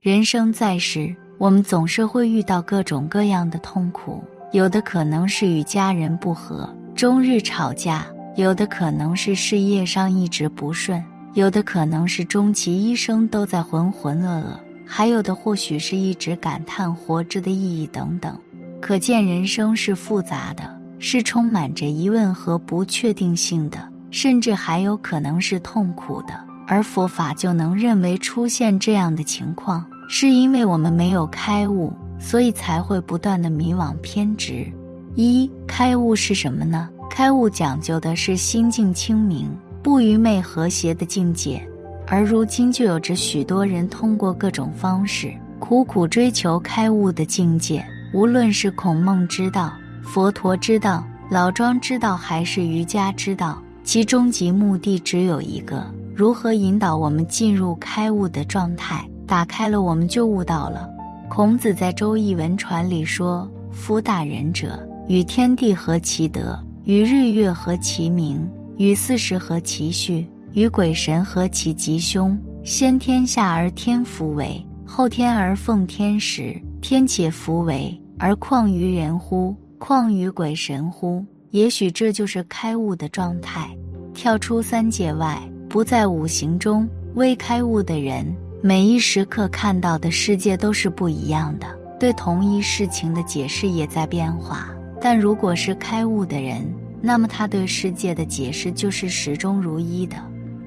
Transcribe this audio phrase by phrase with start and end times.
[0.00, 4.22] 人生在世，我们总是会遇到各种各样的痛苦，
[4.52, 8.04] 有的可能是与家人不和，终日吵架；
[8.36, 11.02] 有的可能是事业上一直不顺；
[11.34, 14.56] 有的可能是终其一生都在浑浑噩噩；
[14.86, 18.38] 还有的或许是一直感叹活着的意义等等。
[18.80, 26.47] 可见，人生是复杂的，是充满着疑问和不确定性的，甚至还有可能是痛苦的。
[26.68, 34.66] 而佛法就能认为出现这样的情况，是因为我们没有开悟，所以才会不断的迷惘偏执。
[35.14, 36.90] 一开悟是什么呢？
[37.08, 39.50] 开悟讲究的是心境清明、
[39.82, 41.66] 不愚昧、和谐的境界。
[42.06, 49.72] 而如今就有着许多人通过各种方式苦苦追求开悟的境界，无论是孔孟之道、
[50.02, 55.84] 佛陀之道、老庄之道，还是瑜伽之道，其终极目的只有一个。
[56.18, 59.08] 如何引导我们进入开悟的状态？
[59.24, 60.90] 打开了，我们就悟到了。
[61.30, 68.44] 孔子在《周易文传》里说：“夫大人者，与天地合其德，与日月合其明，
[68.78, 72.36] 与四时合其序，与鬼神合其吉凶。
[72.64, 76.60] 先天下而天福为，后天而奉天时。
[76.82, 79.54] 天且福为，而况于人乎？
[79.78, 83.70] 况于鬼神乎？”也许这就是开悟的状态，
[84.12, 85.40] 跳出三界外。
[85.68, 88.24] 不在五行中，未开悟的人，
[88.62, 91.66] 每一时刻看到的世界都是不一样的，
[92.00, 94.70] 对同一事情的解释也在变化。
[94.98, 96.66] 但如果是开悟的人，
[97.02, 100.16] 那么他对世界的解释就是始终如一的。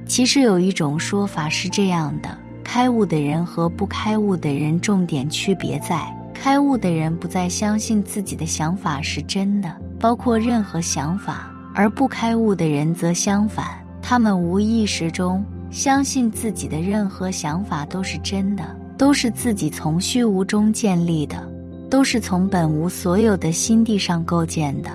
[0.06, 13.81] 其实有一种说法是这样的：开悟的人和不开悟的人，重点区别在，开悟的人不再相信自己的想法是真的，包括任何想法；而不开悟的人则相反。
[14.02, 18.64] 他们无意识中相信自己的任何想法都是真的，
[18.98, 21.48] 都是自己从虚无中建立的，
[21.90, 24.90] 都是从本无所有的心地上构建的。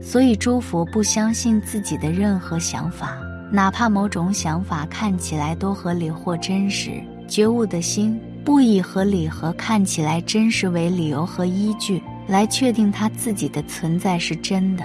[0.00, 3.16] 所以，诸佛不相信自己的任何想法，
[3.50, 7.02] 哪怕某种想法看起来多合理或真实。
[7.26, 14.84] 觉悟的心不以合理和看起来真实为理由和依据来确定他自己的存在是真的，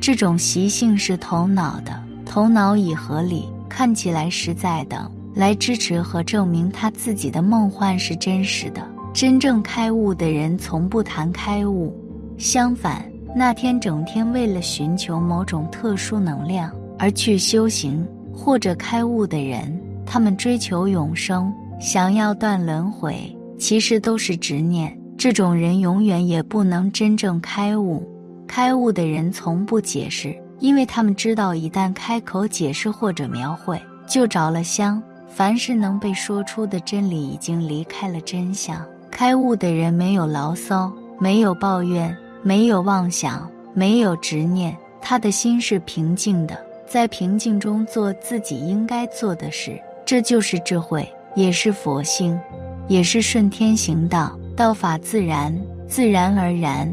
[0.00, 2.03] 这种习性是头脑的。
[2.34, 8.84] 头脑以合理、看起来实在等来支持和证明他自己的梦幻是真实的。
[9.12, 11.96] 真正开悟的人从不谈开悟，
[12.36, 23.14] 相反，那天整天为了寻求某种特殊能量而去修行或者开悟的人，他们追求永生，想要断轮回，
[23.60, 24.92] 其实都是执念。
[25.16, 28.02] 这种人永远也不能真正开悟。
[28.48, 30.36] 开悟的人从不解释。
[30.60, 35.02] 因为他们知道，一旦开口解释或者描绘，就着了香。
[35.28, 38.80] 凡是能被说出的真理，已经离开了真相。
[39.10, 49.76] 开悟的人没有牢骚，没有抱怨，没有妄想，没有执念，他的心是平静的，在平静中做自己应该做的事。
[50.06, 52.38] 这就是智慧，也是佛性，
[52.86, 54.38] 也是顺天行道。
[54.56, 55.52] 道法自然，
[55.88, 56.88] 自然而然。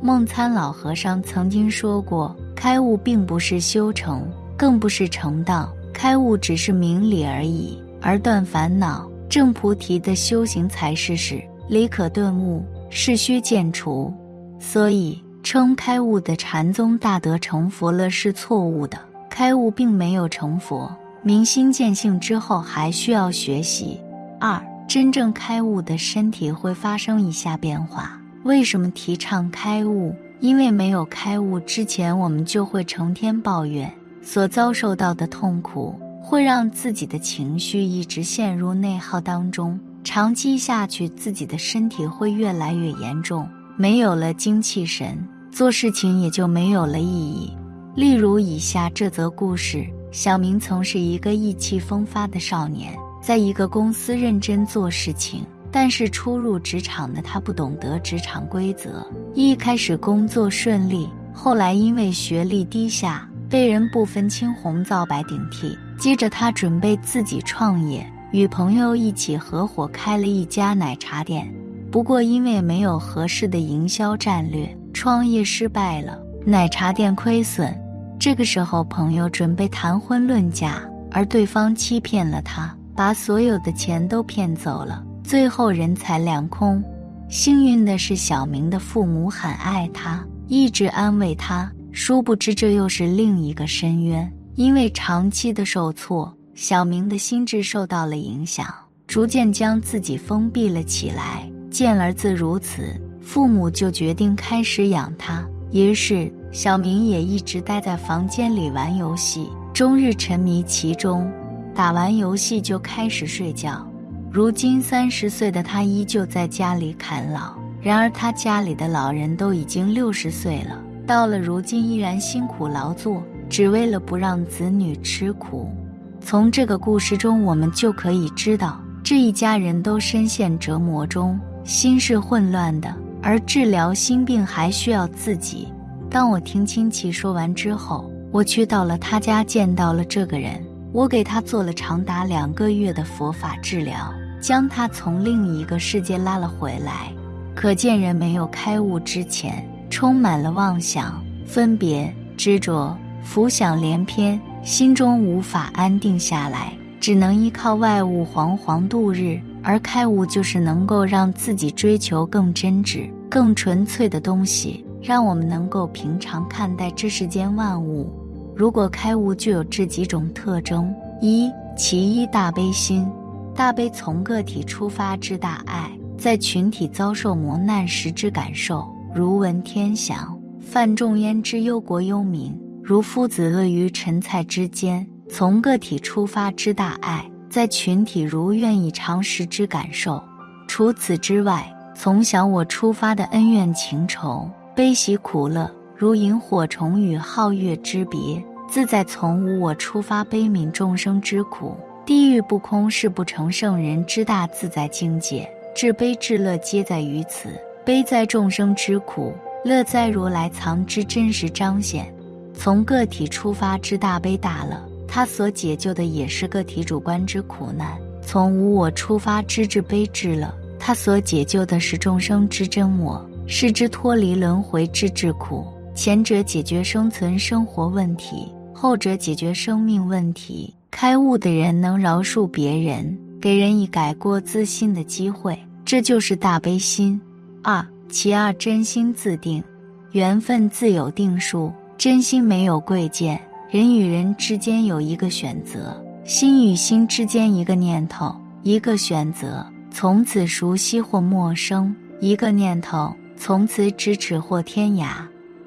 [0.00, 2.34] 梦参老和尚曾经说过。
[2.62, 4.24] 开悟并不是修成，
[4.56, 7.76] 更不是成道，开悟只是明理而已。
[8.00, 11.42] 而断烦恼、正菩提的修行才是事。
[11.68, 14.14] 理可顿悟，事须渐除。
[14.60, 18.96] 所以称开悟的禅宗大德成佛了是错误的。
[19.28, 20.88] 开悟并没有成佛，
[21.20, 24.00] 明心见性之后还需要学习。
[24.38, 28.16] 二，真正开悟的身体会发生以下变化。
[28.44, 30.14] 为什么提倡开悟？
[30.42, 33.90] 因为没有开悟之前，我们就会成天抱怨，
[34.22, 45.16] 所遭受到的痛苦会让自己的情绪一直陷入内耗当中，长期下去，自己的身体会越来越严重，没有了精气神，
[45.52, 47.56] 做事情也就没有了意义。
[47.94, 52.92] 例如以下这则故事：小明曾是一个意气风发的少年，
[53.22, 55.46] 在一个公司认真做事情。
[55.72, 59.04] 但是初入职场的他不懂得职场规则，
[59.34, 65.76] 一开始工作顺利，后来因为学历低下，被人不分青红皂白顶替。
[65.98, 71.50] 接着他准备自己创业，与朋友一起合伙开了一家奶茶店。
[71.90, 77.74] 不过因为没有合适的营销战略，创业失败了，奶茶店亏损。
[78.18, 85.04] 这个时候朋友准备谈婚论嫁，而对方欺骗了他，把所有的钱都骗走了。
[85.24, 86.82] 最后人财两空，
[87.28, 91.70] 幸运的是小明的父母很爱他，一直安慰他。
[91.92, 98.66] 殊不知这又是另一个深渊，因为长期的受挫，小明的心智受到了影响，
[99.06, 101.48] 逐渐将自己封闭了起来。
[101.70, 105.46] 见儿子如此，父母就决定开始养他。
[105.70, 111.30] 于是，小明也一直待在房间里玩游戏，终日沉迷其中。
[111.74, 113.86] 打完游戏就开始睡觉。
[114.32, 117.52] 如今三十岁的他依旧在家里啃老，
[117.82, 125.70] 然而他家里的老人都已经六十岁了，到了如今依然辛苦劳作，只为了不让子女吃苦。
[126.18, 132.90] 从这个故事中，我们就可以知道，这一家人都深陷折磨中，心是混乱的。
[133.20, 135.70] 而治疗心病还需要自己。
[136.10, 144.10] 当我听亲戚说完之后，我去到了他家，见到了这个人，我给他做了长达两个月的佛法治疗。
[144.42, 147.12] 将他从另一个世界拉了回来，
[147.54, 159.40] 可见人没有开悟之前，充满了妄想、分别、执着、浮想联翩，心中无法安定下来，只能依靠外物惶惶度日。
[159.62, 168.12] 而开悟就是能够让自己追求更真挚、更纯粹的东西，让我们能够平常看待这世间万物。
[168.56, 173.08] 如果开悟具有这几种特征：一、其一大悲心。
[173.54, 182.50] 大悲从个体出发之大爱，在群体遭受磨难时之感受，如闻天祥，泛众焉之忧国忧民；
[182.82, 190.22] 如夫子乐于陈蔡之间，从个体出发之大爱，在群体如愿以偿时之感受。
[190.66, 201.76] 除此之外，从小我出发的恩怨情仇、悲喜苦乐，如萤火虫与皓月之别，自在从无我出发悲悯众生之苦。
[202.04, 207.48] 地狱不空是不成圣人之大自在境界，至悲至乐皆在于此。
[207.84, 209.32] 悲在众生之苦，
[209.64, 212.12] 乐在如来藏之真实彰显。
[212.54, 214.76] 从个体出发之大悲大乐，
[215.06, 225.66] 他所解救的也是个体主观之苦难；从无我出发之至悲至乐，他所解救的是众生之真我，是之脱离轮回之至苦。
[225.94, 230.74] 前者解决生存生活问题，后者解决生命问题。
[230.92, 237.20] 开悟的人能饶恕别人，给人以改过自新的机会，这就是大悲心。
[237.62, 239.64] 二，其二真心自定，
[240.12, 243.40] 缘分自有定数，真心没有贵贱。
[243.70, 251.90] 人与人之间有一个选择，心与心之间一个念头，一个选择，从此熟悉或陌生；
[252.20, 255.06] 一个念头，从此咫尺或天涯。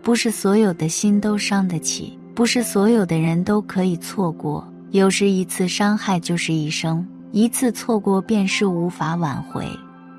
[0.03, 4.65] 不是所有的心都伤得起，不是所有的人都可以错过。
[4.95, 9.67] 有时一次伤害就是一生，一次错过便是无法挽回。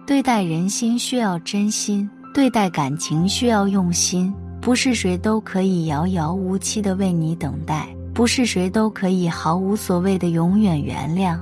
[0.06, 4.30] 对待人心需要真心，对待感情需要用心。
[4.60, 11.38] 不是谁都可以遥遥无期的为你等待，不是谁都可以毫无所谓的永远原谅。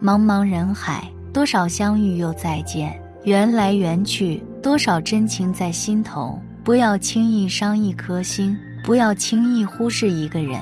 [0.00, 6.40] 茫茫人海，多少相遇又再见，缘来缘去，多少真情在心头。
[6.62, 10.60] 不要轻易伤一颗心，不要轻易忽视一个人。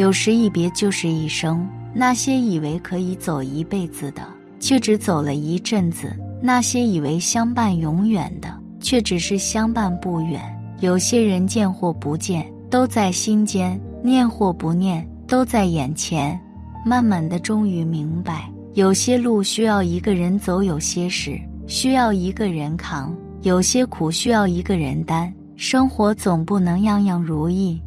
[0.00, 4.22] 有时一别就是一生，那些以为可以走一辈子的，
[4.58, 6.08] 却只走了一阵子；
[6.40, 8.48] 那些以为相伴永远的，
[8.80, 10.40] 却只是相伴不远。
[10.80, 16.40] 有些人见或不见，都在心间；念或不念，都在眼前。
[16.82, 25.30] 慢慢的，终于明白，有些路需要一个人走，有些事需要一个人扛，有些苦需要一个人担。
[25.56, 27.78] 生活总不能样样如意。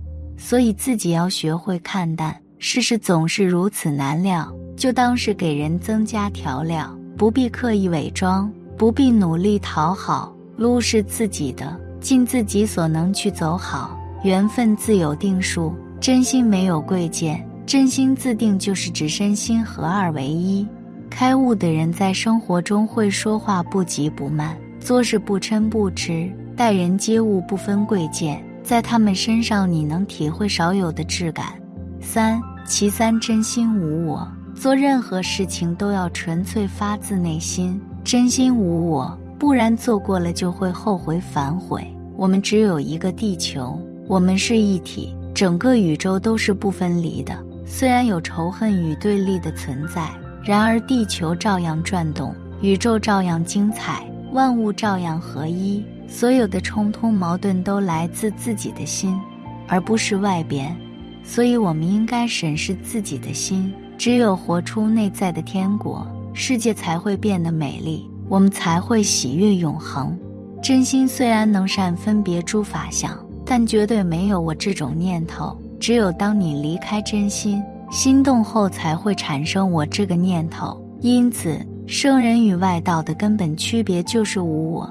[0.43, 20.67] 所以自己要学会看淡，世事总是如此难料，就当是给人增加调料，不必刻意伪装，不必努力讨好，路是自己的，尽自己所能去走好，缘分自有定数，真心没有贵贱，真心自定就是指身心合二为一。
[21.09, 28.43] 开悟的人在生活中会说话不急不慢，做事不嗔不痴，待人接物不分贵贱。
[28.63, 31.47] 在他们身上，你能体会少有的质感。
[31.99, 34.27] 三，其三，真心无我。
[34.55, 41.85] 做任何事情都要纯粹发自内心，真心无我，不然做过了就会后悔反悔。
[42.15, 43.77] 我们只有一个地球，
[44.07, 47.35] 我们是一体，整个宇宙都是不分离的。
[47.65, 50.07] 虽然有仇恨与对立的存在，
[50.43, 55.83] 然而地球照样转动，宇宙照样精彩，万物照样合一。
[56.13, 59.19] 所有的冲突矛盾都来自自己的心，
[59.67, 60.71] 而不是外边，
[61.23, 63.73] 所以我们应该审视自己的心。
[63.97, 70.15] 只有活出内在的天国，世界才会变得美丽，我们才会喜悦永恒。
[70.61, 75.57] 真心虽然能善分别诸法相，但绝对没有我这种念头。
[75.79, 80.79] 只有当你离开真心，心动后，才会产生我这个念头。
[81.01, 84.87] 因此，圣人与外道的根本区别就是无我。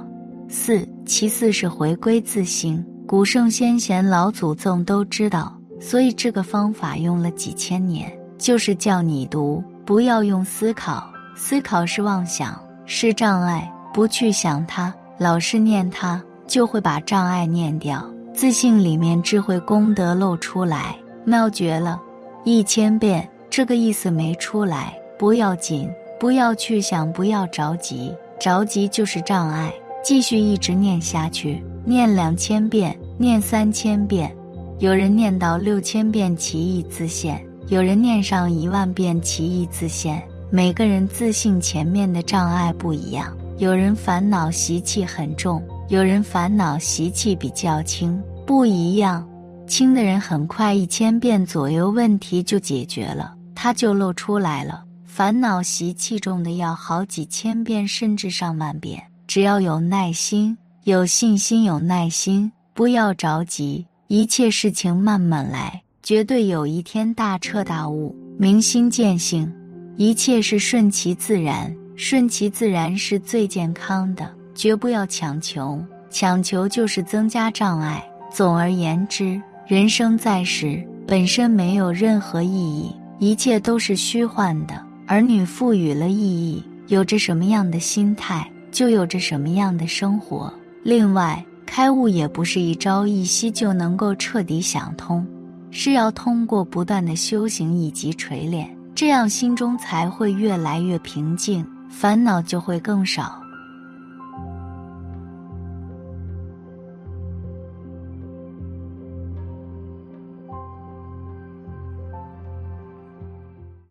[0.49, 2.85] 四，其次是回归自性。
[3.07, 22.01] 古圣先贤、老祖宗都知道，所以这个方法用了几千年，就是叫你读，不要用思考，思考是妄想，是障碍，不去想它，老是念它，就会把障碍念掉，自信里面智慧功德露出来，妙绝了。
[22.45, 31.63] 一千遍，这个意思没出来不要紧，不要去想，不要着急，着急就是障碍，继续一直念下去。
[31.85, 34.35] 念两千遍，念三千遍，
[34.79, 37.37] 有人念到六千遍，奇异自现；
[37.69, 40.23] 有人念上一万遍，奇异自现。
[40.51, 49.27] 每个人自信前面的障碍不一样，有人烦恼习气很重，有人烦恼习气比较轻，不一样。
[49.67, 54.85] 轻的人很快一千遍左右问题就解决了，他就露出来了。
[55.05, 60.57] 烦恼习气重的要好几千遍，甚至上万遍，只要有耐心。
[60.85, 69.49] 有信心，有耐心，不要着急，一切事情慢慢来，绝对有一天大彻大悟，明心见性，
[69.97, 78.05] 一切是顺其自然，顺其自然是最健康的，绝不要强求，强求就是增加障碍。
[78.29, 84.75] 总而言之，人生在世本身没有任何意义，一切都是虚幻的。
[85.07, 90.53] 儿女赋予了意义，有着什么样的心态，就有着什么样的生活。
[90.83, 95.25] 另外，开悟也不是一朝一夕就能够彻底想通，
[95.71, 103.42] 是要通过不断的修行以及锤炼，这样心中才会越来越平静，烦恼就会更少。